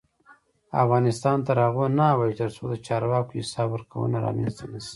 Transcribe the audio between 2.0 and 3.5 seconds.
ابادیږي، ترڅو د چارواکو